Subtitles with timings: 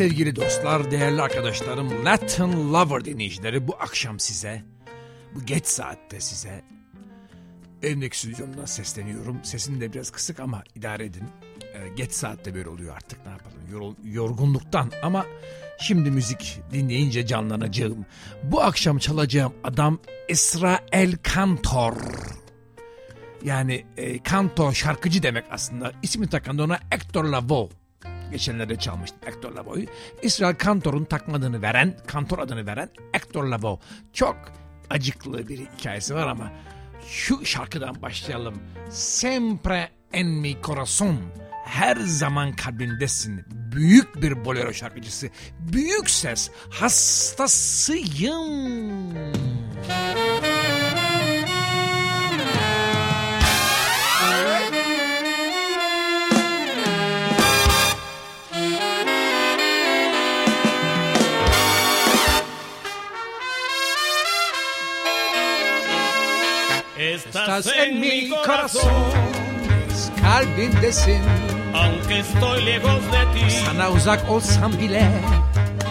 [0.00, 4.62] Sevgili dostlar, değerli arkadaşlarım, Latin Lover dinleyicileri bu akşam size,
[5.34, 6.64] bu geç saatte size
[7.82, 9.40] evimdeki stüdyomdan sesleniyorum.
[9.42, 11.24] Sesim de biraz kısık ama idare edin.
[11.74, 15.26] Ee, geç saatte böyle oluyor artık ne yapalım Yor, yorgunluktan ama
[15.80, 18.06] şimdi müzik dinleyince canlanacağım.
[18.42, 19.98] Bu akşam çalacağım adam
[20.28, 21.96] İsrail Kantor.
[23.44, 25.92] Yani e, kanto şarkıcı demek aslında.
[26.02, 27.79] İsmi takan ona Hector Lavoe.
[28.30, 29.86] Geçenlerde çalmıştım Hector Lavoe'yu.
[30.22, 33.78] İsrail Kantor'un takmadığını veren, Kantor adını veren Hector Lavoe.
[34.12, 34.36] Çok
[34.90, 36.52] acıklı bir hikayesi var ama
[37.06, 38.54] şu şarkıdan başlayalım.
[38.90, 41.16] Sempre en mi corazón.
[41.64, 43.44] Her zaman kalbimdesin.
[43.50, 45.30] Büyük bir bolero şarkıcısı.
[45.58, 46.50] Büyük ses.
[46.70, 48.40] Hastasıyım.
[67.26, 69.12] Estás en mi corazón,
[70.22, 71.22] kalbimdesin.
[71.74, 73.50] aunque estoy lejos de ti.
[73.66, 75.06] Sana uzak olsam bile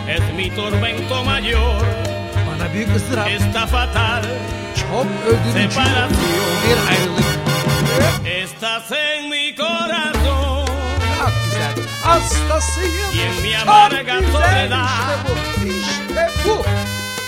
[0.08, 1.82] Es mi tormento mayor,
[2.48, 4.24] bana büyük ızdırap, está fatal.
[4.80, 6.10] çok öldürücü Separación.
[6.66, 7.30] bir ayrılık.
[8.26, 10.66] Estás en mi corazón
[11.20, 11.76] Çok güzel.
[12.04, 13.10] Hastasıyım.
[13.16, 14.88] y en mi amarga soledad.
[14.90, 15.66] İşte bu.
[15.70, 16.64] İşte bu.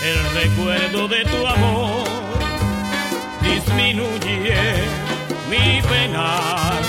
[0.05, 2.07] El recuerdo de tu amor
[3.53, 4.61] disminuye
[5.49, 6.81] mi penar.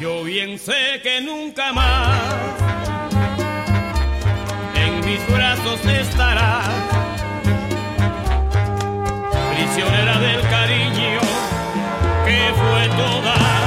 [0.00, 2.18] Yo bien sé que nunca más
[4.74, 6.68] en mis brazos estarás,
[9.54, 11.20] prisionera del cariño
[12.26, 13.59] que fue toda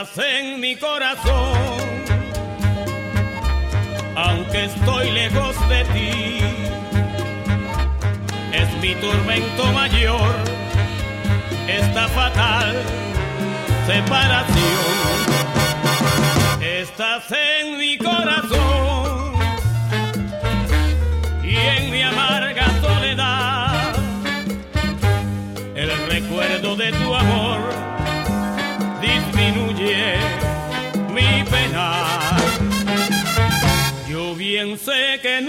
[0.00, 1.58] Estás en mi corazón,
[4.16, 6.40] aunque estoy lejos de ti.
[8.50, 10.34] Es mi tormento mayor,
[11.68, 12.76] esta fatal
[13.86, 14.56] separación.
[16.62, 18.69] Estás en mi corazón
[34.84, 35.39] sé que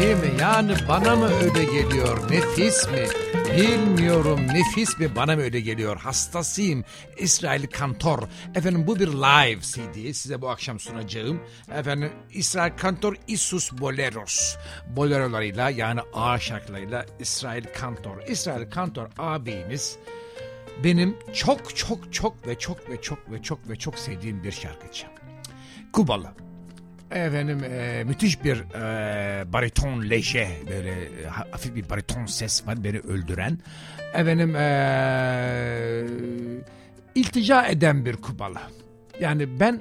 [0.00, 0.40] Değil mi?
[0.40, 2.30] Yani bana mı öyle geliyor?
[2.30, 3.06] Nefis mi?
[3.56, 4.40] Bilmiyorum.
[4.46, 5.16] Nefis mi?
[5.16, 5.96] Bana mı öyle geliyor?
[5.96, 6.84] Hastasıyım.
[7.18, 8.22] İsrail Kantor.
[8.54, 10.12] Efendim bu bir live CD.
[10.12, 11.40] Size bu akşam sunacağım.
[11.74, 14.56] Efendim İsrail Kantor Isus Boleros.
[14.96, 18.22] Bolerolarıyla yani ağır şarkılarıyla İsrail Kantor.
[18.28, 19.98] İsrail Kantor abimiz
[20.84, 25.06] benim çok çok çok ve çok ve çok ve çok ve çok sevdiğim bir şarkıcı.
[25.92, 26.49] Kubalı.
[27.10, 32.98] Efendim e, müthiş bir e, bariton leje böyle e, hafif bir bariton ses var beni
[32.98, 33.58] öldüren.
[34.14, 36.06] Efendim e,
[37.14, 38.58] iltica eden bir Kubalı.
[39.20, 39.80] Yani ben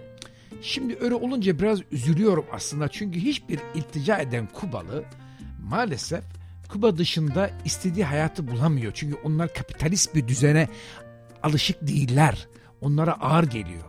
[0.62, 5.04] şimdi öyle olunca biraz üzülüyorum aslında çünkü hiçbir iltica eden Kubalı
[5.64, 6.24] maalesef
[6.70, 8.92] Kuba dışında istediği hayatı bulamıyor.
[8.96, 10.68] Çünkü onlar kapitalist bir düzene
[11.44, 12.48] alışık değiller.
[12.82, 13.84] Onlara ağır geliyor.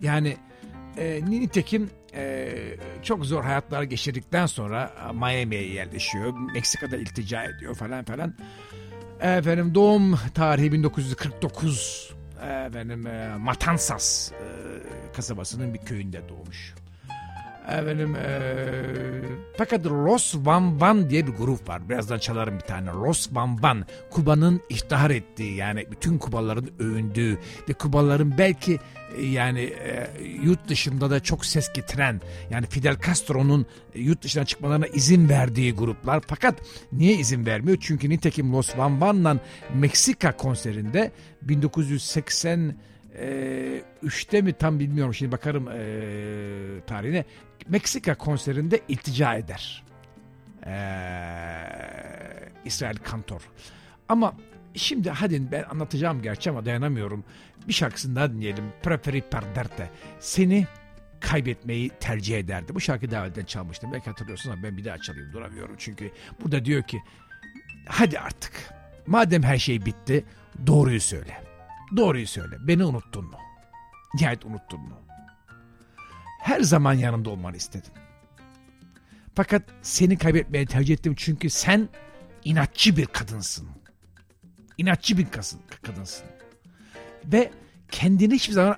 [0.00, 0.36] Yani
[0.96, 2.52] e, nitekim e,
[3.02, 6.32] çok zor hayatlar geçirdikten sonra Miami'ye yerleşiyor.
[6.54, 8.34] Meksika'da iltica ediyor falan falan.
[9.20, 12.14] Efendim doğum tarihi 1949.
[12.66, 14.36] Efendim e, Matanzas e,
[15.12, 16.74] kasabasının bir köyünde doğmuş.
[17.68, 18.40] Efendim e,
[19.58, 21.88] fakat Los Van Van diye bir grup var.
[21.88, 22.90] Birazdan çalarım bir tane.
[22.90, 23.84] Los Van Van.
[24.10, 28.78] Kuba'nın ihtihar ettiği yani bütün Kubaların övündüğü ve Kubaların belki e,
[29.18, 30.10] yani e,
[30.42, 32.20] yurt dışında da çok ses getiren
[32.50, 36.22] yani Fidel Castro'nun yurt dışına çıkmalarına izin verdiği gruplar.
[36.26, 36.62] Fakat
[36.92, 37.78] niye izin vermiyor?
[37.80, 39.36] Çünkü nitekim Los Van Van'la
[39.74, 41.12] Meksika konserinde
[41.42, 42.74] 1980
[43.18, 47.24] e, mi tam bilmiyorum şimdi bakarım e, tarihine
[47.68, 49.84] Meksika konserinde iltica eder.
[50.66, 50.74] E,
[52.64, 53.40] İsrail Kantor.
[54.08, 54.34] Ama
[54.74, 57.24] şimdi hadi ben anlatacağım gerçi ama dayanamıyorum.
[57.68, 58.64] Bir şarkısını daha dinleyelim.
[58.82, 59.90] Preferi perderte.
[60.20, 60.66] Seni
[61.20, 62.74] kaybetmeyi tercih ederdi.
[62.74, 63.92] Bu şarkı daha önceden çalmıştım.
[63.92, 65.74] Belki hatırlıyorsunuz ama ben bir daha çalayım duramıyorum.
[65.78, 66.10] Çünkü
[66.42, 67.02] burada diyor ki
[67.86, 68.52] hadi artık
[69.06, 70.24] madem her şey bitti
[70.66, 71.44] doğruyu söyle.
[71.96, 72.56] Doğruyu söyle.
[72.60, 73.38] Beni unuttun mu?
[74.14, 75.00] Nihayet unuttun mu?
[76.40, 77.92] Her zaman yanında olmanı istedim.
[79.34, 81.88] Fakat seni kaybetmeye tercih ettim çünkü sen
[82.44, 83.68] inatçı bir kadınsın.
[84.80, 85.26] İnatçı bir
[85.82, 86.26] kadınsın.
[87.24, 87.50] Ve
[87.90, 88.76] kendini hiçbir zaman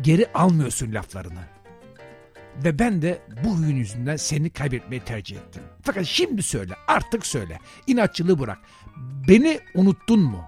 [0.00, 1.40] geri almıyorsun laflarını.
[2.64, 5.62] Ve ben de bu huyun yüzünden seni kaybetmeyi tercih ettim.
[5.82, 7.58] Fakat şimdi söyle, artık söyle.
[7.86, 8.58] İnatçılığı bırak.
[9.28, 10.44] Beni unuttun mu?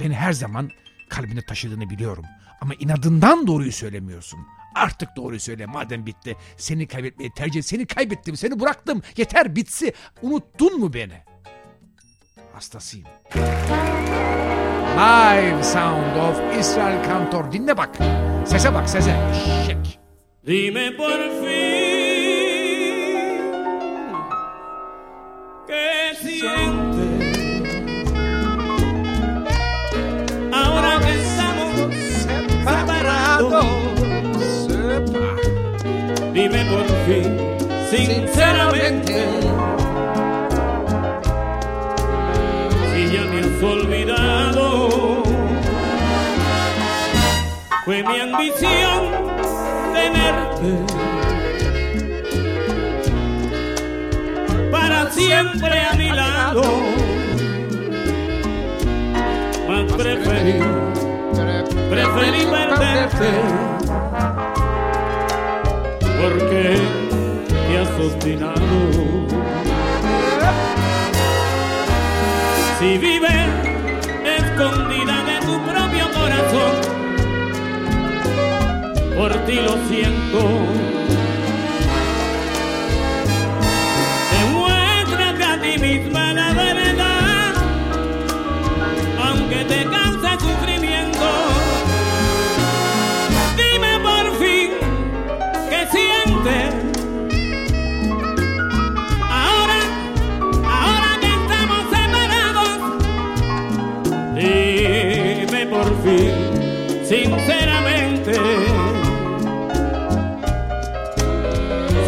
[0.00, 0.70] Beni her zaman
[1.08, 2.24] kalbine taşıdığını biliyorum.
[2.60, 4.40] Ama inadından doğruyu söylemiyorsun.
[4.74, 6.36] Artık doğruyu söyle madem bitti.
[6.56, 7.66] Seni kaybetmeyi tercih et.
[7.66, 9.02] Seni kaybettim, seni bıraktım.
[9.16, 9.92] Yeter bitsi.
[10.22, 11.33] Unuttun mu beni?
[12.54, 13.06] Hastasıyım.
[14.96, 17.52] Live Sound of Israel Kantor.
[17.52, 17.98] Dinle bak.
[18.46, 19.16] Sese bak sese.
[19.66, 20.00] Şek.
[20.46, 21.74] Dime por fin
[25.66, 27.22] que sientes
[30.52, 31.70] ahora que estamos
[32.64, 33.64] separados.
[36.34, 37.30] Dime por fin,
[37.90, 39.14] sinceramente,
[48.06, 49.10] Mi ambición
[49.94, 50.94] tenerte
[54.70, 56.62] para siempre a mi lado.
[59.68, 60.60] Mas preferí,
[61.88, 63.30] preferí perderte
[66.20, 66.76] porque
[67.68, 68.76] me has obstinado.
[72.78, 73.48] Si vives
[74.24, 77.03] escondida de tu propio corazón,
[79.14, 81.23] por ti lo siento.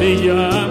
[0.06, 0.65] ella.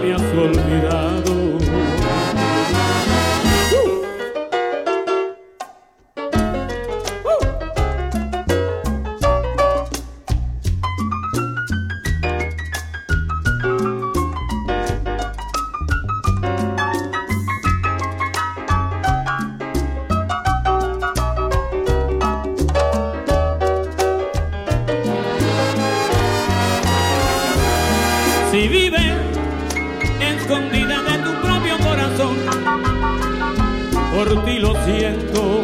[34.46, 35.64] Ti lo siento.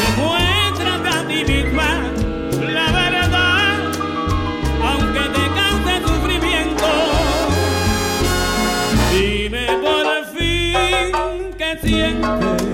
[0.00, 1.90] Demuéstrate a ti misma
[2.72, 3.76] la verdad,
[4.82, 6.88] aunque te cause sufrimiento.
[9.12, 12.67] Dime por fin qué sientes.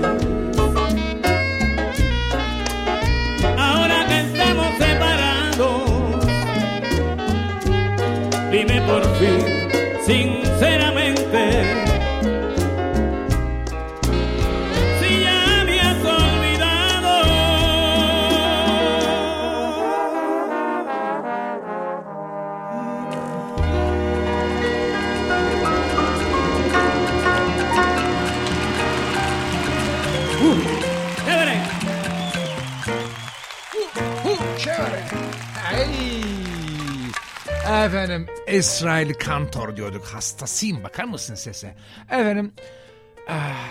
[37.85, 40.05] Efendim İsrail Kantor diyorduk.
[40.05, 41.75] Hastasıyım bakar mısın sese?
[42.05, 42.51] Efendim
[43.29, 43.69] ah,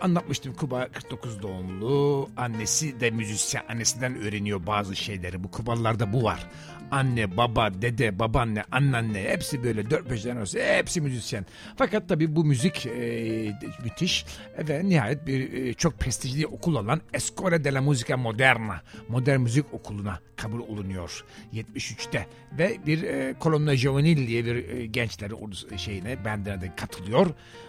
[0.00, 2.28] anlatmıştım Kuba 49 doğumlu.
[2.36, 3.64] Annesi de müzisyen.
[3.68, 5.44] Annesinden öğreniyor bazı şeyleri.
[5.44, 6.46] Bu Kubalılarda bu var.
[6.90, 11.46] Anne, baba, dede, babaanne, anneanne hepsi böyle dört beş arası hepsi müzisyen.
[11.76, 13.52] Fakat tabii bu müzik e,
[13.84, 14.26] müthiş
[14.58, 19.74] ve nihayet bir e, çok prestijli okul olan Escola de la Musica Moderna modern müzik
[19.74, 21.24] okuluna kabul olunuyor
[21.54, 22.26] 73'te
[22.58, 25.30] ve bir e, Colonna Juvenil diye bir e, gençler
[25.76, 27.26] şeyine bendine de katılıyor.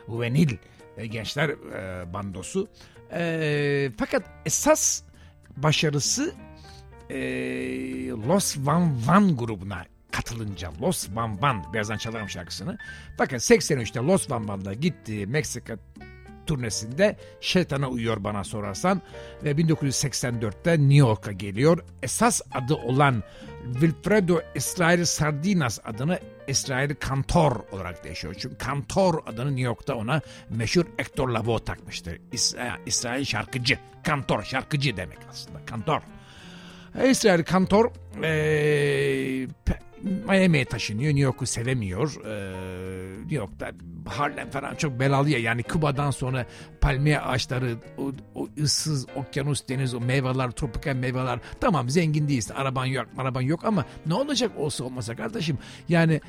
[0.08, 0.58] Juvenil
[0.98, 2.68] e, gençler e, bandosu.
[3.12, 5.02] E, fakat esas
[5.58, 6.34] başarısı
[7.10, 7.20] e,
[8.10, 12.78] Los Van Van grubuna katılınca Los Van Van birazdan çalarım şarkısını.
[13.20, 15.78] Bakın 83'te Los Van Van'da gitti Meksika
[16.48, 19.02] turnesinde Şeytana Uyuyor Bana Sorarsan
[19.44, 21.84] ve 1984'te New York'a geliyor.
[22.04, 23.24] Esas adı olan
[23.74, 28.36] Wilfredo Israel Sardinas adını İsrail Kantor olarak değişiyor.
[28.40, 32.20] Çünkü Kantor adını New York'ta ona meşhur Hector Lavoe takmıştır.
[32.86, 33.80] İsrail, şarkıcı.
[34.04, 35.66] Kantor şarkıcı demek aslında.
[35.66, 36.02] Kantor.
[37.06, 37.92] İsrail Kantor
[38.24, 39.48] ee,
[40.04, 41.10] Miami'ye taşınıyor.
[41.10, 42.26] New York'u sevemiyor.
[42.26, 43.72] Ee, New York'ta
[44.06, 45.40] Harlem falan çok belalı ya.
[45.40, 46.46] Yani Küba'dan sonra
[46.82, 51.40] palmiye ağaçları, o, o ıssız okyanus, deniz, o meyveler, tropikal meyveler.
[51.62, 52.54] Tamam zengin değilsin.
[52.54, 55.58] Araban yok, araban yok ama ne olacak olsa olmasa kardeşim.
[55.90, 56.22] Yani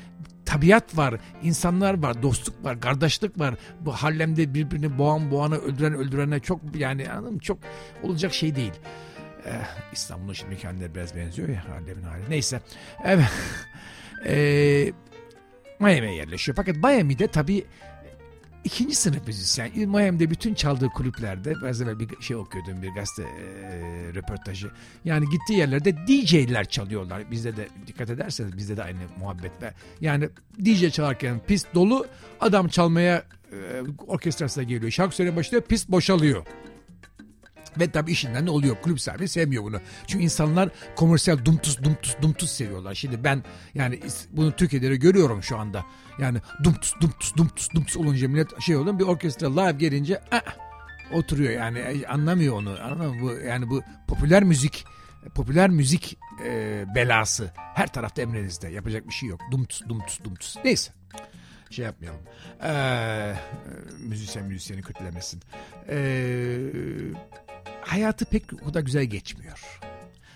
[0.45, 3.55] tabiat var, insanlar var, dostluk var, kardeşlik var.
[3.81, 7.39] Bu Harlem'de birbirini boğan boğana öldüren öldürene çok yani anladın mı?
[7.39, 7.57] Çok
[8.03, 8.73] olacak şey değil.
[9.45, 12.29] Eh, İstanbul'un şimdi kendine biraz benziyor ya Harlem'in hali.
[12.29, 12.61] Neyse.
[13.03, 13.25] Evet.
[14.25, 14.93] e,
[15.79, 16.55] Miami'ye yerleşiyor.
[16.55, 17.65] Fakat Miami'de tabii
[18.63, 19.89] ikinci sınıf müzisyen.
[19.89, 23.27] Miami'de bütün çaldığı kulüplerde biraz evvel bir şey okuyordum bir gazete e,
[24.13, 24.71] röportajı.
[25.05, 27.31] Yani gittiği yerlerde DJ'ler çalıyorlar.
[27.31, 29.73] Bizde de dikkat ederseniz bizde de aynı muhabbetler.
[30.01, 30.29] Yani
[30.65, 32.07] DJ çalarken pist dolu
[32.39, 33.57] adam çalmaya e,
[34.07, 34.91] orkestrasına geliyor.
[34.91, 36.45] Şarkı söylemeye başlıyor pist boşalıyor.
[37.79, 38.75] Ve tabii işinden ne oluyor?
[38.81, 39.79] Kulüp sahibi sevmiyor bunu.
[40.07, 42.95] Çünkü insanlar komersyal dumtus dumtus dumtus seviyorlar.
[42.95, 43.99] Şimdi ben yani
[44.31, 45.85] bunu Türkiye'de görüyorum şu anda.
[46.19, 48.99] Yani dumtus dumtus dumtus dumtus olunca millet şey oluyor.
[48.99, 50.41] Bir orkestra live gelince ah,
[51.13, 52.77] oturuyor yani e, anlamıyor onu.
[52.83, 54.85] Anladın Bu, yani bu popüler müzik
[55.35, 58.69] popüler müzik e, belası her tarafta emrinizde.
[58.69, 59.41] Yapacak bir şey yok.
[59.51, 60.55] Dumtus dumtus dumtus.
[60.63, 60.91] Neyse
[61.69, 62.21] şey yapmayalım.
[62.63, 63.35] Ee,
[63.99, 65.41] müzisyen müzisyeni kötülemesin.
[65.89, 66.57] Ee,
[67.91, 69.79] hayatı pek o da güzel geçmiyor.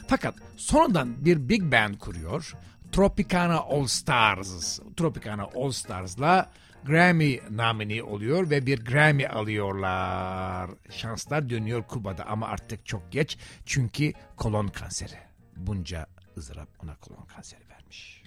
[0.08, 2.54] Fakat sonradan bir big band kuruyor.
[2.92, 4.80] Tropicana All Stars.
[4.98, 6.52] Tropicana All Stars'la
[6.86, 10.70] Grammy namini oluyor ve bir Grammy alıyorlar.
[10.90, 15.18] Şanslar dönüyor Kuba'da ama artık çok geç çünkü kolon kanseri.
[15.58, 16.08] Bunca
[16.38, 18.24] ızdırap ona kolon kanseri vermiş.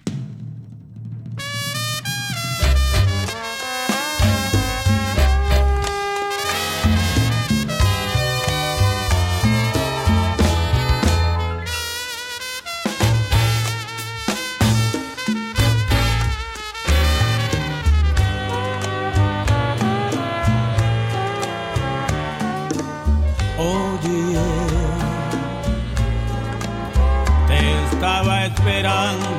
[28.67, 29.36] Esperando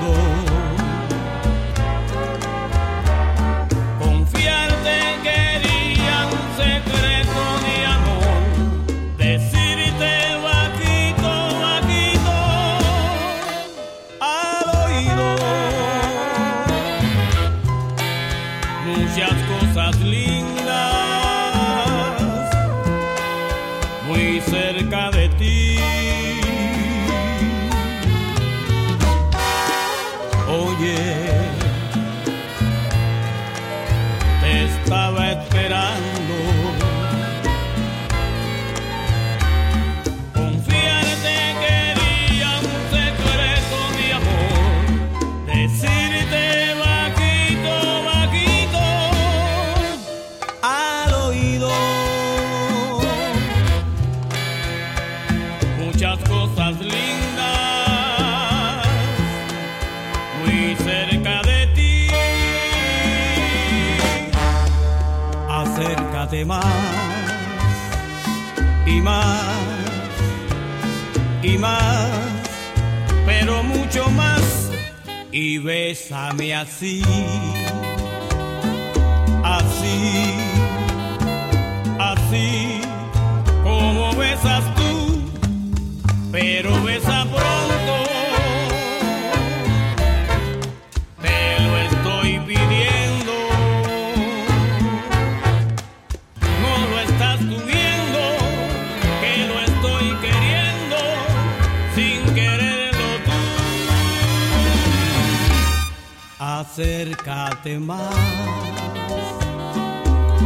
[106.60, 108.14] acércate más.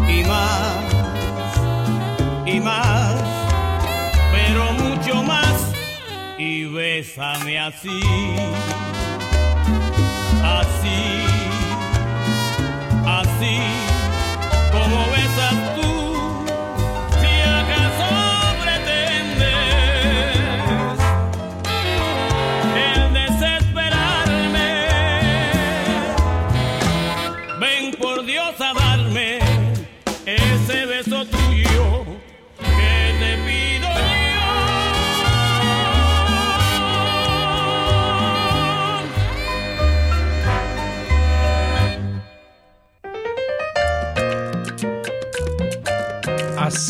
[0.09, 0.93] Y más
[2.47, 3.15] y más,
[4.33, 5.73] pero mucho más.
[6.39, 8.01] Y bésame así,
[10.43, 10.99] así,
[13.07, 13.82] así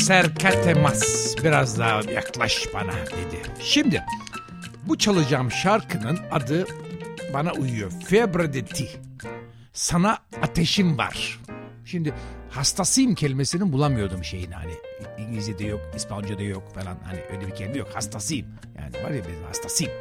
[0.02, 1.34] serketemaz.
[1.44, 3.42] Biraz daha yaklaş bana dedi.
[3.60, 4.02] Şimdi
[4.86, 6.66] bu çalacağım şarkının adı
[7.34, 7.92] bana uyuyor.
[8.06, 8.88] Febre de ti.
[9.72, 11.40] Sana ateşim var.
[11.84, 12.14] Şimdi
[12.50, 14.72] hastasıyım kelimesini bulamıyordum şeyin hani.
[15.18, 16.98] İngilizce'de yok, İspanyolca'da yok falan.
[17.04, 17.88] Hani öyle bir kelime yok.
[17.94, 18.46] Hastasıyım.
[18.78, 19.92] Yani var ya benim hastasıyım.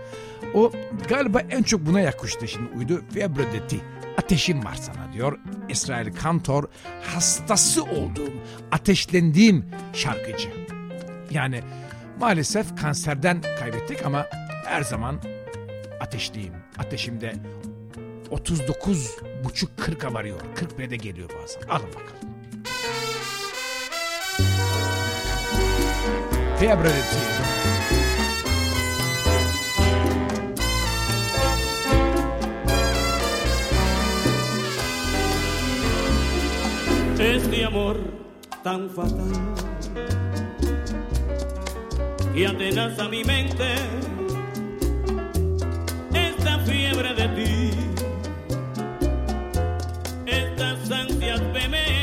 [0.54, 0.72] O
[1.10, 3.04] galiba en çok buna yakıştı şimdi uydu.
[3.14, 3.82] Febre de ti
[4.24, 5.40] ateşim var sana diyor.
[5.70, 6.64] İsrail Kantor
[7.04, 8.34] hastası olduğum,
[8.72, 10.50] ateşlendiğim şarkıcı.
[11.32, 11.62] Yani
[12.20, 14.26] maalesef kanserden kaybettik ama
[14.66, 15.22] her zaman
[16.00, 16.54] ateşliyim.
[16.78, 17.36] Ateşimde
[18.30, 19.12] 39
[19.44, 20.40] buçuk 40'a varıyor.
[20.56, 21.62] 41'e de geliyor bazen.
[21.62, 22.32] Alın bakalım.
[26.60, 26.92] Fiebre
[37.22, 37.98] de este amor
[38.64, 39.32] tan fatal.
[42.34, 43.76] Y atenaza mi mente
[46.14, 47.72] esta fiebre de ti,
[50.26, 52.01] estas ansias vehementes,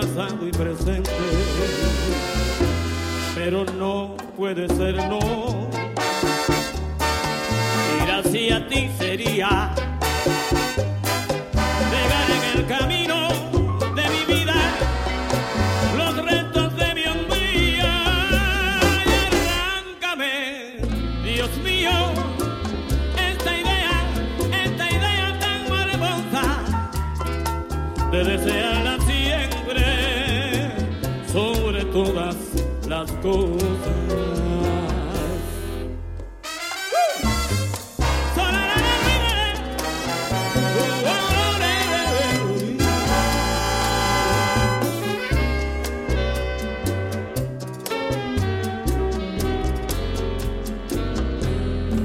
[0.00, 1.10] pasado y presente.
[3.34, 5.68] Pero no puede ser, no.
[8.02, 9.74] Ir hacia ti sería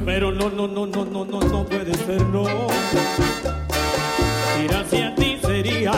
[0.06, 2.43] Pero no, no, no, no, no, no, no puede ser, no.
[4.63, 5.91] Ir hacia ti sería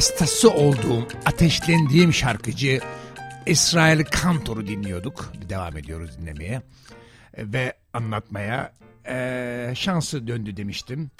[0.00, 2.80] hastası olduğum, ateşlendiğim şarkıcı
[3.46, 5.32] İsrail Kantor'u dinliyorduk.
[5.48, 6.62] Devam ediyoruz dinlemeye
[7.38, 8.72] ve anlatmaya.
[9.08, 11.10] Ee, şansı döndü demiştim.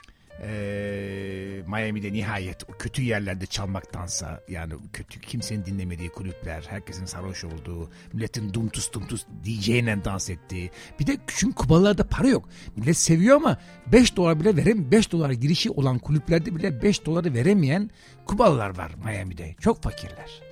[0.43, 7.91] Ee, Miami'de nihayet o kötü yerlerde çalmaktansa yani kötü kimsenin dinlemediği kulüpler, herkesin sarhoş olduğu,
[8.13, 10.71] milletin dumtus dumtus DJ'yle dans ettiği.
[11.01, 12.49] Bir de çünkü Kubalılarda para yok.
[12.77, 17.35] Millet seviyor ama 5 dolar bile verem 5 dolar girişi olan kulüplerde bile 5 doları
[17.35, 17.91] veremeyen
[18.27, 19.55] Kubalılar var Miami'de.
[19.61, 20.43] Çok fakirler.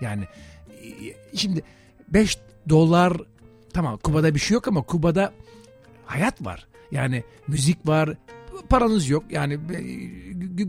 [0.00, 0.24] Yani
[0.82, 1.62] e, şimdi
[2.08, 3.12] 5 dolar
[3.74, 5.32] tamam Kuba'da bir şey yok ama Kuba'da
[6.06, 6.66] hayat var.
[6.92, 8.16] Yani müzik var,
[8.68, 9.24] paranız yok.
[9.30, 9.58] Yani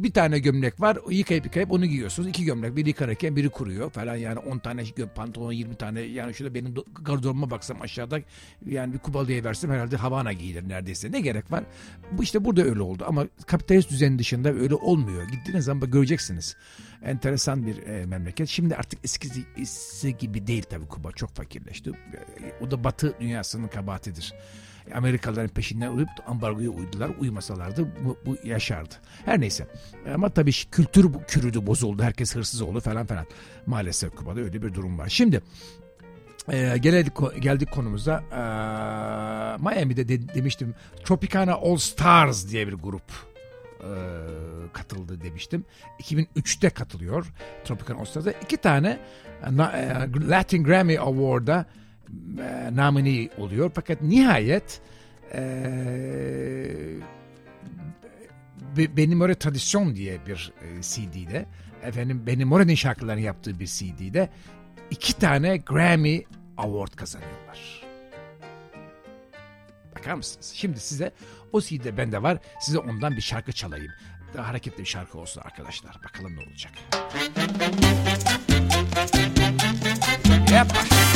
[0.04, 0.98] bir tane gömlek var.
[1.10, 2.30] Yıkayıp yıkayıp onu giyiyorsunuz.
[2.30, 2.76] İki gömlek.
[2.76, 4.16] Biri yıkarken biri kuruyor falan.
[4.16, 4.84] Yani 10 tane
[5.16, 6.02] pantolon 20 tane.
[6.02, 8.20] Yani şöyle benim gardırobuma baksam aşağıda
[8.66, 11.12] yani bir Kubalı'ya versem herhalde Havana giyilir neredeyse.
[11.12, 11.64] Ne gerek var?
[12.12, 13.04] Bu işte burada öyle oldu.
[13.08, 15.24] Ama kapitalist düzen dışında öyle olmuyor.
[15.28, 16.56] Gittiğiniz zaman göreceksiniz.
[17.04, 18.50] Enteresan bir e, memleket.
[18.50, 21.12] Şimdi artık eskisi gibi değil tabii Kuba.
[21.12, 21.92] Çok fakirleşti.
[22.62, 24.34] O da batı dünyasının kabahatidir.
[24.96, 27.12] Amerikalıların peşinden uyup ambargoya uydular.
[27.20, 28.96] Uymasalardı bu, bu yaşardı.
[29.26, 29.68] Her neyse.
[30.14, 32.04] Ama tabii kültür kürüdü bozuldu.
[32.04, 33.26] Herkes hırsız oldu falan falan.
[33.66, 35.10] Maalesef Kuba'da öyle bir durum var.
[35.10, 35.42] Şimdi
[36.52, 38.24] e, geldik, geldik konumuza.
[38.32, 38.42] E,
[39.64, 43.12] Miami'de de, demiştim Tropicana All Stars diye bir grup
[43.80, 43.90] e,
[44.74, 45.66] katıldı demiştim.
[46.00, 47.34] 2003'te katılıyor
[47.66, 48.32] Tropicana All Stars'a.
[48.32, 49.00] iki tane
[49.44, 51.66] e, Latin Grammy Award'a
[52.40, 53.72] e, nominee oluyor.
[53.76, 54.82] Fakat nihayet
[55.34, 55.42] e,
[58.78, 61.46] Benim Öyle Tradisyon diye bir e, CD'de
[61.84, 64.30] efendim Benim Öre'nin şarkılarını yaptığı bir CD'de
[64.92, 66.24] iki tane Grammy
[66.58, 67.84] Award kazanıyorlar.
[69.96, 70.52] Bakar mısınız?
[70.56, 71.12] Şimdi size
[71.52, 72.38] o CD'de bende var.
[72.60, 73.92] Size ondan bir şarkı çalayım.
[74.34, 75.96] Daha hareketli bir şarkı olsun arkadaşlar.
[76.04, 76.74] Bakalım ne olacak.
[80.52, 81.09] Yapma.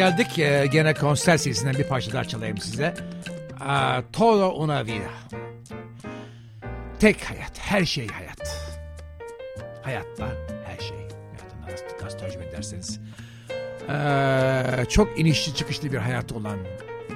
[0.00, 2.94] Geldik e, gene konser serisinden bir parça daha çalayım size.
[3.60, 5.10] A, todo una vida.
[7.00, 8.70] Tek hayat, her şey hayat.
[9.82, 10.28] Hayatta
[10.66, 10.96] her şey.
[10.96, 13.00] Hayatında nasıl, nasıl tercüme ederseniz.
[13.88, 16.58] Ee, çok inişli çıkışlı bir hayatı olan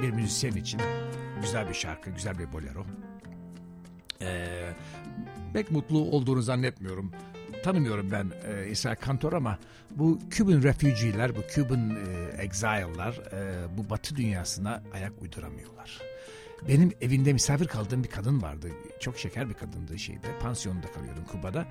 [0.03, 0.81] bir müzisyen için
[1.43, 2.87] güzel bir şarkı, güzel bir bolero.
[4.23, 4.71] Ee,
[5.53, 7.13] pek mutlu olduğunu zannetmiyorum.
[7.65, 9.59] Tanımıyorum ben e, İsrail Kantor ama
[9.91, 15.99] bu Cuban refugee'ler, bu Cuban e, exile'lar e, bu batı dünyasına ayak uyduramıyorlar.
[16.69, 18.69] Benim evinde misafir kaldığım bir kadın vardı.
[19.01, 20.39] Çok şeker bir kadındı şeyde.
[20.43, 21.67] Pansiyonda kalıyordum Kuba'da.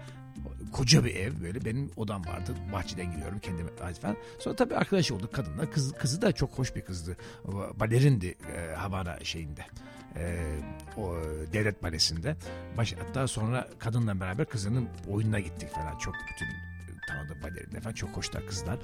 [0.72, 2.56] Koca bir ev böyle benim odam vardı.
[2.74, 3.70] Bahçeden giriyorum kendime
[4.02, 4.18] falan.
[4.40, 5.70] Sonra tabii arkadaş olduk kadınla.
[5.70, 7.18] Kız, kızı da çok hoş bir kızdı.
[7.80, 9.66] Balerindi e, Havana şeyinde.
[10.18, 10.38] E,
[10.98, 11.16] o
[11.54, 12.36] devlet balesinde.
[12.78, 15.98] Baş, hatta sonra kadınla beraber kızının oyununa gittik falan.
[15.98, 16.48] Çok bütün
[17.08, 18.80] tanıdığım balerinler falan çok hoşlar kızlar.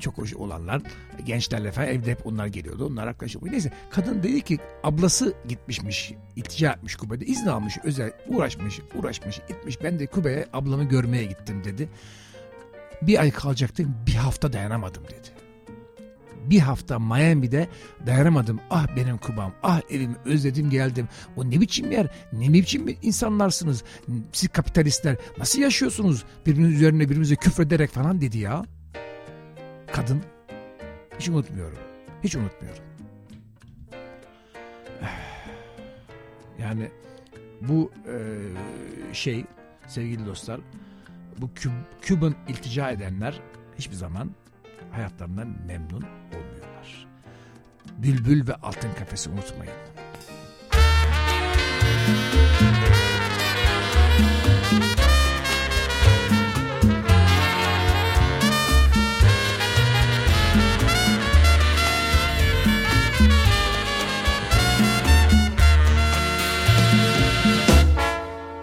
[0.00, 0.82] Çok hoş olanlar.
[1.24, 2.86] Gençlerle falan evde hep onlar geliyordu.
[2.86, 3.40] Onlar arkadaşım.
[3.44, 6.12] Neyse kadın dedi ki ablası gitmişmiş.
[6.36, 7.24] iltica etmiş Kuba'da.
[7.24, 9.82] izin almış özel uğraşmış uğraşmış itmiş.
[9.82, 11.88] Ben de Kuba'ya ablamı görmeye gittim dedi.
[13.02, 15.43] Bir ay kalacaktım bir hafta dayanamadım dedi
[16.50, 17.68] bir hafta Miami'de
[18.06, 18.60] dayanamadım.
[18.70, 21.08] Ah benim Kubam, ah evimi özledim geldim.
[21.36, 23.84] O ne biçim yer, ne biçim insanlarsınız.
[24.32, 28.64] Siz kapitalistler nasıl yaşıyorsunuz birbirinin üzerine birbirimize küfrederek falan dedi ya.
[29.92, 30.22] Kadın.
[31.18, 31.78] Hiç unutmuyorum.
[32.24, 32.84] Hiç unutmuyorum.
[36.58, 36.90] Yani
[37.60, 38.16] bu e,
[39.14, 39.44] şey
[39.86, 40.60] sevgili dostlar
[41.38, 41.50] bu
[42.02, 43.40] Küb'ün iltica edenler
[43.78, 44.30] hiçbir zaman
[44.94, 46.04] hayatlarından memnun
[46.34, 47.06] olmuyorlar.
[47.98, 49.74] Bülbül ve altın kafesi unutmayın.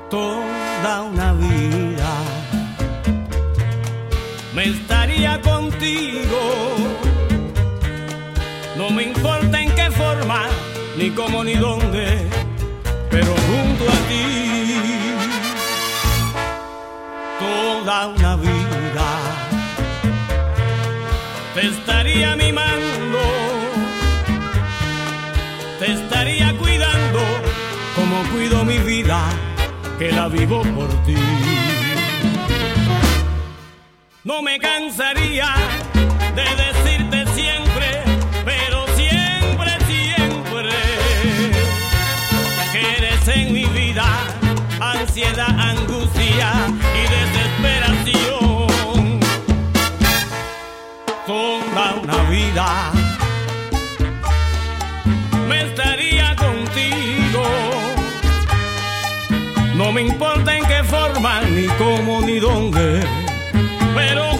[0.09, 2.11] Toda una vida
[4.53, 4.65] me
[5.21, 6.41] estaría contigo.
[8.75, 10.47] No me importa en qué forma,
[10.97, 12.27] ni cómo ni dónde,
[13.09, 14.75] pero junto a ti.
[17.39, 19.07] Toda una vida
[21.53, 23.19] te estaría mimando,
[25.79, 27.19] te estaría cuidando
[27.95, 29.21] como cuido mi vida,
[29.99, 31.70] que la vivo por ti.
[34.43, 35.47] Me cansaría
[36.35, 38.03] de decirte siempre,
[38.43, 40.73] pero siempre, siempre,
[42.71, 44.03] que eres en mi vida
[44.79, 46.51] ansiedad, angustia
[46.97, 49.19] y desesperación.
[51.27, 52.91] Toda una vida
[55.47, 57.43] me estaría contigo.
[59.75, 63.05] No me importa en qué forma, ni cómo, ni dónde
[63.95, 64.30] pero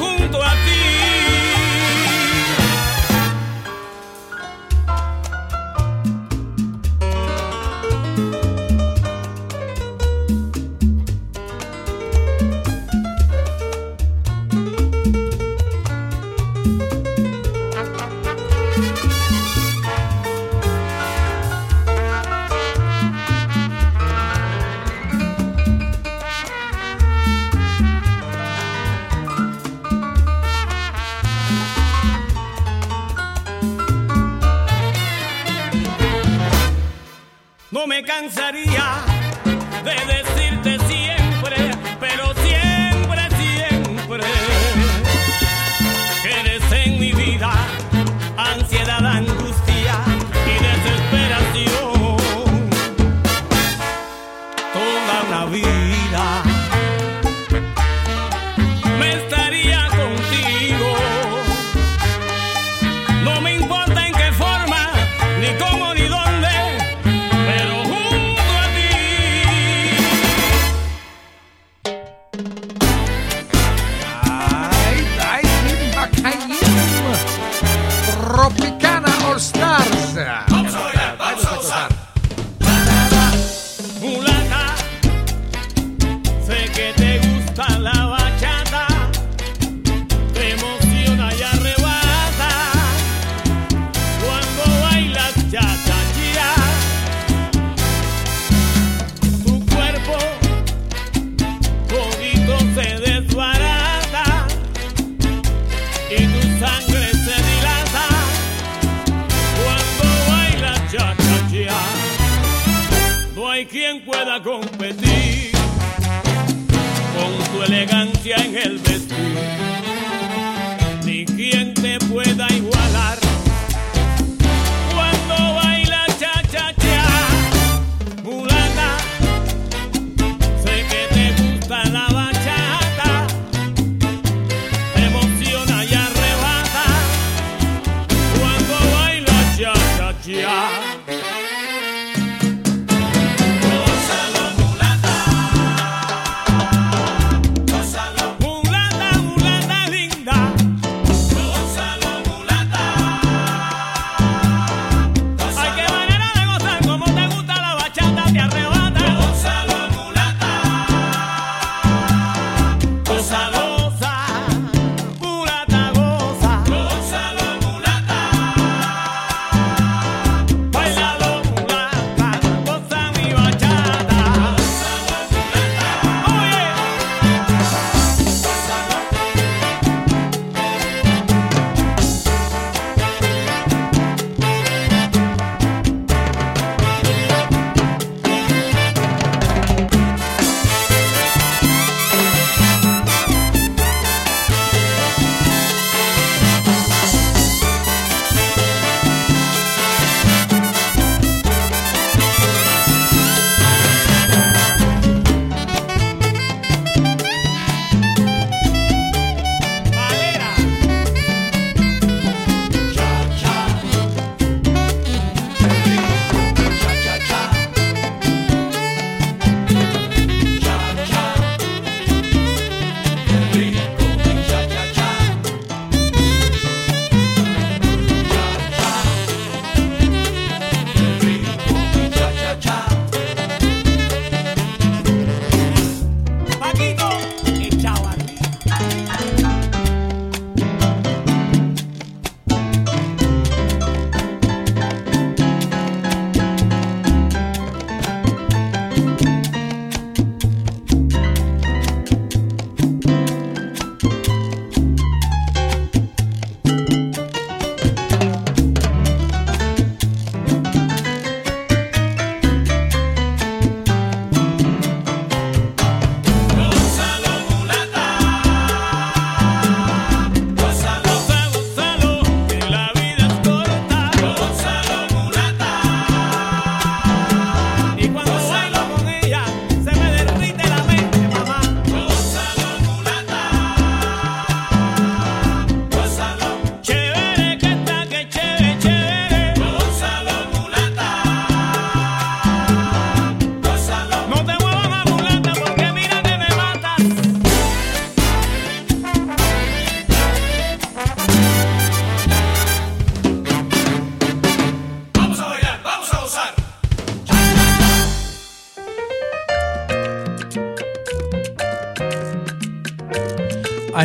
[63.24, 63.81] No me importa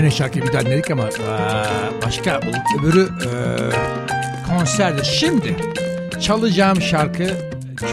[0.07, 1.09] tane şarkı bir daha dinledik ama
[2.07, 3.31] başka bu öbürü e,
[4.49, 5.05] konserde.
[5.05, 5.57] Şimdi
[6.21, 7.29] çalacağım şarkı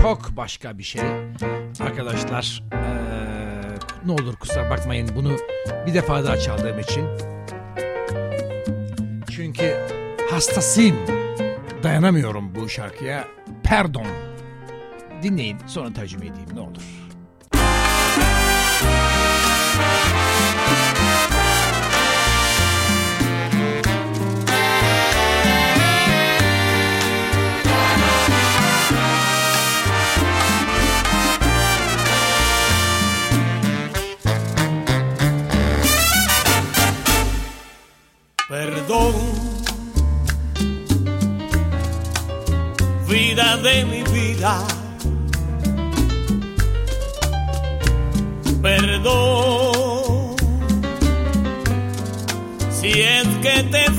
[0.02, 1.02] çok başka bir şey.
[1.80, 2.80] Arkadaşlar e,
[4.06, 5.38] ne olur kusura bakmayın bunu
[5.88, 7.06] bir defa daha çaldığım için.
[9.32, 9.78] Çünkü
[10.32, 10.98] hastasıyım.
[11.84, 13.28] Dayanamıyorum bu şarkıya.
[13.64, 14.08] Pardon.
[15.24, 16.84] Dinleyin sonra tercüme edeyim ne olur.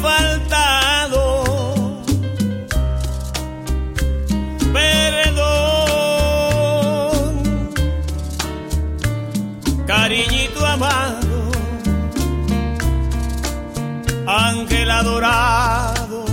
[0.05, 1.23] faltado.
[4.73, 6.05] Perdón,
[9.87, 11.51] cariñito amado,
[14.27, 16.25] ángel adorado,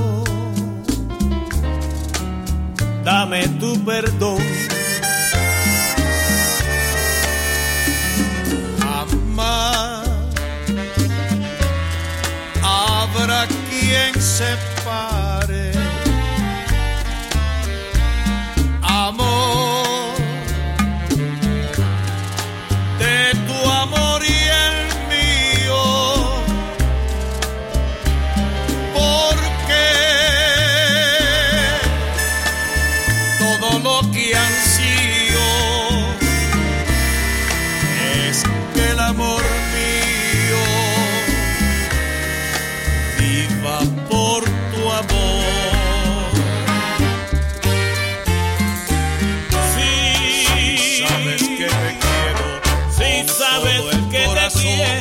[3.05, 4.70] dame tu perdón.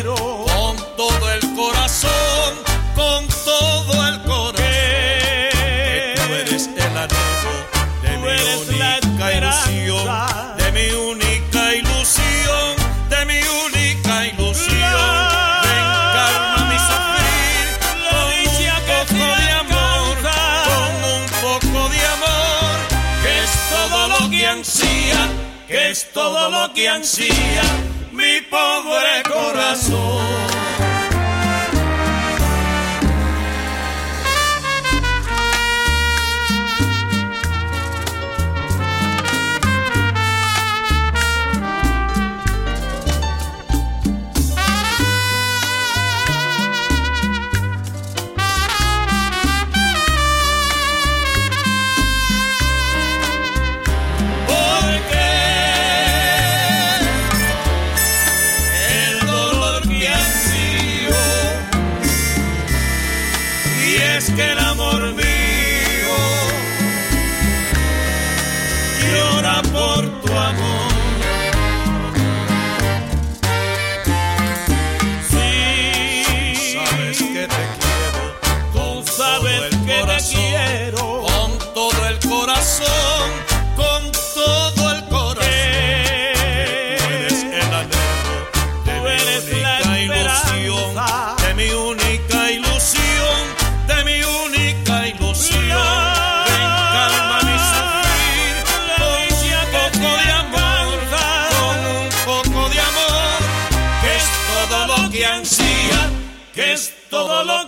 [0.02, 2.54] Con todo el corazón,
[2.96, 4.64] con todo el corazón.
[6.16, 7.54] Tú eres el anhelo
[8.02, 10.04] de mi única ilusión.
[10.56, 12.76] De mi única ilusión,
[13.08, 14.78] de mi única ilusión.
[15.62, 15.86] Ven,
[16.16, 17.66] calma mi sufrir.
[18.10, 20.16] Con un poco de amor,
[20.66, 22.76] con un poco de amor.
[23.22, 25.28] Que es todo lo que ansía,
[25.68, 27.89] que es todo lo que ansía
[28.50, 30.49] pobre corazón.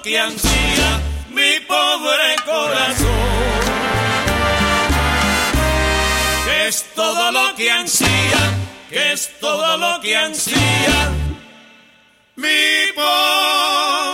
[0.02, 1.00] Que ansía
[1.30, 3.06] mi pobre corazón.
[6.44, 8.42] Que es todo lo que ansía,
[8.90, 11.10] que es todo lo que ansía
[12.36, 14.11] mi pobre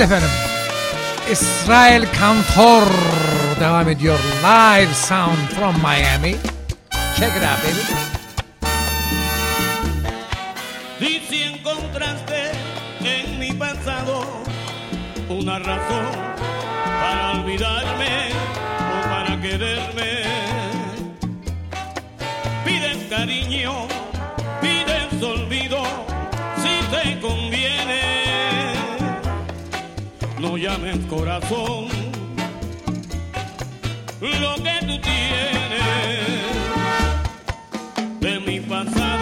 [0.00, 0.30] Evet efendim.
[1.32, 2.82] İsrail Kantor
[3.60, 4.18] devam ediyor.
[4.42, 6.36] Live sound from Miami.
[7.16, 7.82] Check it out baby.
[11.00, 12.52] Y si encontraste
[13.04, 14.24] en mi pasado
[15.28, 16.06] una razón
[17.00, 18.30] para olvidarme
[18.78, 20.22] o para quererme,
[22.64, 23.72] pides cariño,
[24.62, 25.82] pides olvido,
[26.56, 27.49] si te conviene,
[30.40, 31.88] no llames corazón
[34.20, 35.82] lo que tú tienes
[38.20, 39.19] de mi pasado.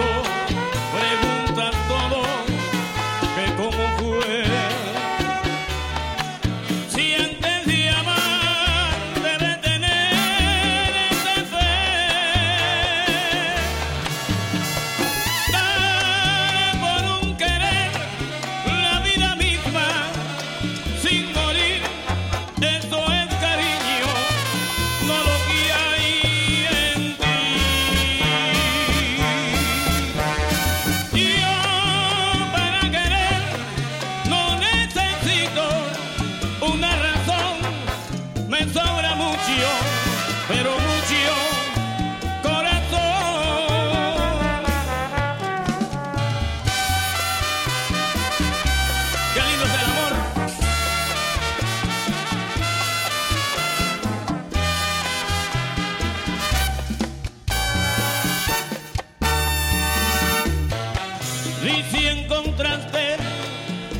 [61.62, 63.16] Y si encontraste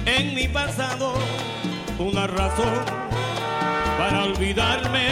[0.07, 1.15] en mi pasado
[1.99, 2.85] una razón
[3.99, 5.09] para olvidarme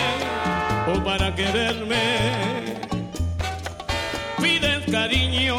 [0.95, 2.77] o para quererme,
[4.41, 5.59] pides cariño,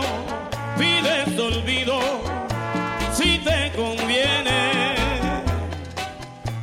[0.78, 2.00] pides olvido,
[3.14, 4.96] si te conviene,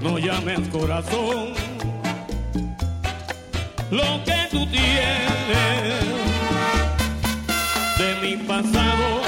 [0.00, 1.52] no llames corazón
[3.90, 6.04] lo que tú tienes
[7.98, 9.23] de mi pasado.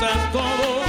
[0.00, 0.79] Preguntas todo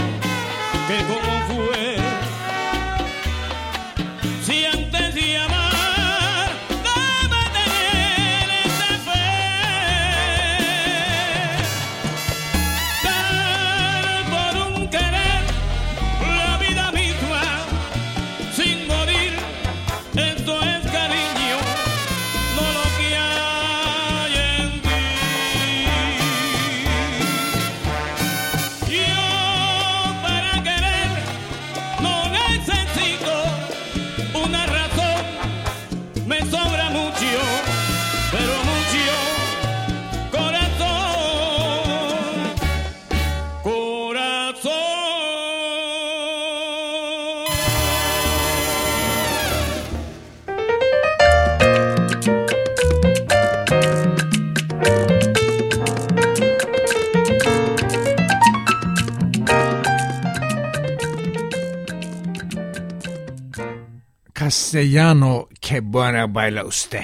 [64.42, 67.04] Castellano que buena baila usted.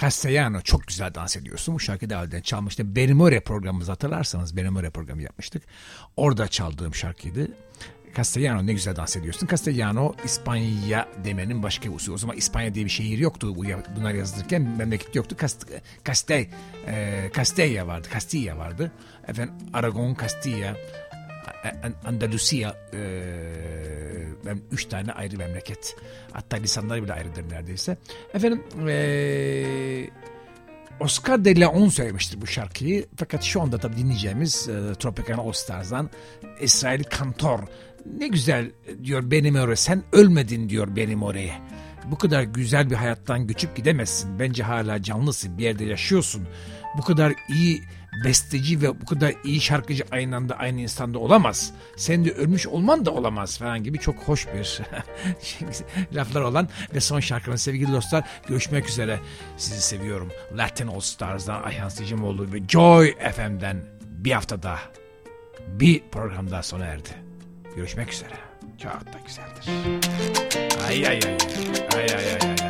[0.00, 1.74] Castellano çok güzel dans ediyorsun.
[1.74, 2.96] Bu şarkıyı daha önceden çalmıştım.
[2.96, 5.62] Benimore programımızı hatırlarsanız Benimore programı yapmıştık.
[6.16, 7.48] Orada çaldığım şarkıydı.
[8.16, 9.46] Castellano ne güzel dans ediyorsun.
[9.46, 12.14] Castellano İspanya demenin başka bir usulü.
[12.14, 13.54] O zaman İspanya diye bir şehir yoktu.
[13.56, 13.64] Bu
[13.96, 15.36] bunlar yazılırken memleket yoktu.
[15.40, 15.66] Cast,
[16.04, 16.46] Castell,
[16.86, 18.08] e, Castella vardı.
[18.12, 18.92] Castilla vardı.
[19.28, 20.76] Efendim Aragon, Castilla,
[21.84, 23.00] An- Andalusia e,
[24.72, 25.96] üç tane ayrı memleket.
[26.32, 27.96] Hatta lisanları bile ayrıdır neredeyse.
[28.34, 30.10] Efendim e,
[31.00, 33.06] Oscar de Leon söylemiştir bu şarkıyı.
[33.16, 36.10] Fakat şu anda tabii dinleyeceğimiz e, Tropicana All Stars'dan
[36.60, 37.60] İsrail Kantor.
[38.18, 38.70] Ne güzel
[39.04, 39.76] diyor benim oraya.
[39.76, 41.60] Sen ölmedin diyor benim oraya.
[42.10, 44.38] Bu kadar güzel bir hayattan göçüp gidemezsin.
[44.38, 45.58] Bence hala canlısın.
[45.58, 46.48] Bir yerde yaşıyorsun.
[46.98, 47.82] Bu kadar iyi
[48.24, 51.72] besteci ve bu kadar iyi şarkıcı aynı anda aynı insanda olamaz.
[51.96, 54.80] Sen de ölmüş olman da olamaz falan gibi çok hoş bir
[56.14, 59.20] laflar olan ve son şarkının sevgili dostlar görüşmek üzere.
[59.56, 60.32] Sizi seviyorum.
[60.56, 64.78] Latin All Stars'dan Ayhan Sicimoğlu ve Joy FM'den bir haftada
[65.66, 67.08] bir program daha sona erdi.
[67.76, 68.34] Görüşmek üzere.
[68.78, 69.66] Çok da güzeldir.
[70.88, 71.36] Ay ay ay
[71.94, 72.65] ay ay ay ay.